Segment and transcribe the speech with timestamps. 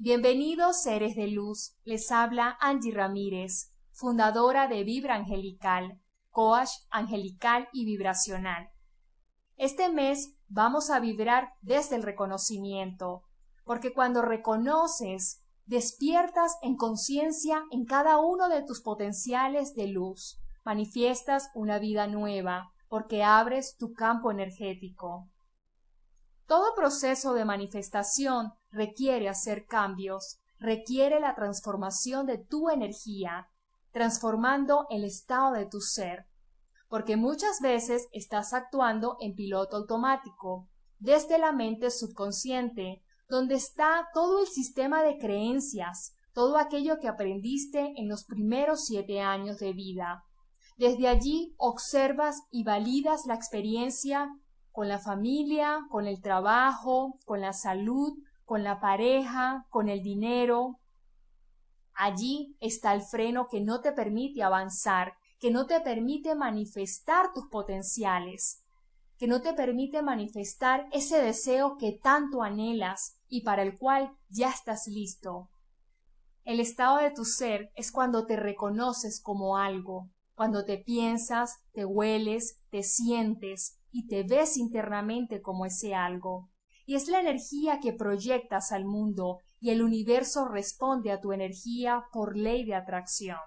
[0.00, 7.84] Bienvenidos seres de luz, les habla Angie Ramírez, fundadora de Vibra Angelical, coach angelical y
[7.84, 8.70] vibracional.
[9.56, 13.24] Este mes vamos a vibrar desde el reconocimiento,
[13.64, 21.50] porque cuando reconoces, despiertas en conciencia en cada uno de tus potenciales de luz, manifiestas
[21.56, 25.28] una vida nueva, porque abres tu campo energético.
[26.48, 33.50] Todo proceso de manifestación requiere hacer cambios, requiere la transformación de tu energía,
[33.92, 36.24] transformando el estado de tu ser,
[36.88, 44.40] porque muchas veces estás actuando en piloto automático, desde la mente subconsciente, donde está todo
[44.40, 50.24] el sistema de creencias, todo aquello que aprendiste en los primeros siete años de vida.
[50.78, 54.30] Desde allí observas y validas la experiencia
[54.78, 60.78] con la familia, con el trabajo, con la salud, con la pareja, con el dinero.
[61.94, 67.48] Allí está el freno que no te permite avanzar, que no te permite manifestar tus
[67.48, 68.62] potenciales,
[69.18, 74.48] que no te permite manifestar ese deseo que tanto anhelas y para el cual ya
[74.48, 75.50] estás listo.
[76.44, 81.84] El estado de tu ser es cuando te reconoces como algo, cuando te piensas, te
[81.84, 86.50] hueles, te sientes, y te ves internamente como ese algo.
[86.86, 92.04] Y es la energía que proyectas al mundo y el universo responde a tu energía
[92.12, 93.38] por ley de atracción.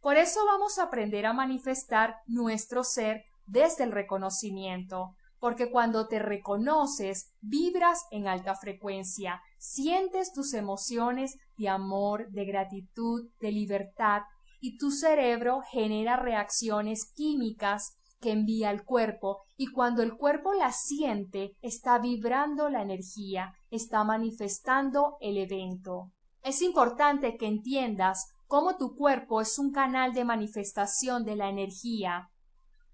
[0.00, 6.18] Por eso vamos a aprender a manifestar nuestro ser desde el reconocimiento, porque cuando te
[6.18, 14.22] reconoces, vibras en alta frecuencia, sientes tus emociones de amor, de gratitud, de libertad,
[14.60, 20.72] y tu cerebro genera reacciones químicas que envía el cuerpo y cuando el cuerpo la
[20.72, 26.12] siente está vibrando la energía, está manifestando el evento.
[26.42, 32.30] Es importante que entiendas cómo tu cuerpo es un canal de manifestación de la energía,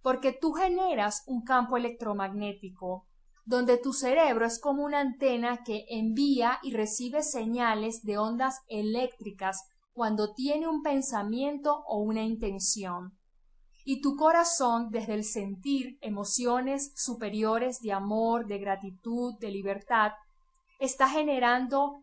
[0.02, 3.06] porque tú generas un campo electromagnético,
[3.46, 9.64] donde tu cerebro es como una antena que envía y recibe señales de ondas eléctricas
[9.92, 13.18] cuando tiene un pensamiento o una intención
[13.84, 20.12] y tu corazón desde el sentir emociones superiores de amor, de gratitud, de libertad,
[20.78, 22.02] está generando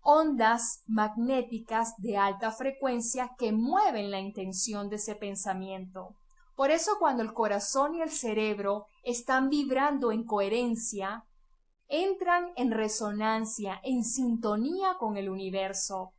[0.00, 6.16] ondas magnéticas de alta frecuencia que mueven la intención de ese pensamiento.
[6.56, 11.24] Por eso cuando el corazón y el cerebro están vibrando en coherencia,
[11.88, 16.12] entran en resonancia, en sintonía con el universo,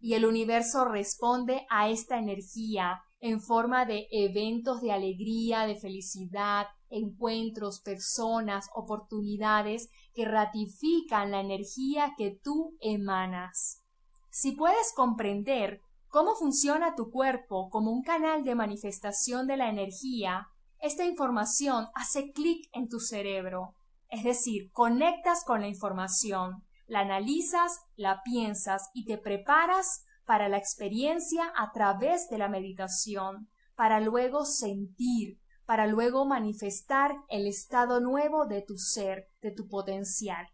[0.00, 6.66] y el universo responde a esta energía, en forma de eventos de alegría, de felicidad,
[6.88, 13.84] encuentros, personas, oportunidades que ratifican la energía que tú emanas.
[14.30, 20.48] Si puedes comprender cómo funciona tu cuerpo como un canal de manifestación de la energía,
[20.78, 23.74] esta información hace clic en tu cerebro,
[24.08, 30.58] es decir, conectas con la información, la analizas, la piensas y te preparas para la
[30.58, 38.44] experiencia a través de la meditación, para luego sentir, para luego manifestar el estado nuevo
[38.44, 40.46] de tu ser, de tu potencial.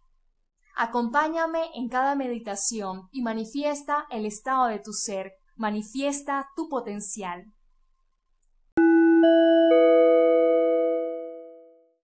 [0.77, 7.45] Acompáñame en cada meditación y manifiesta el estado de tu ser, manifiesta tu potencial.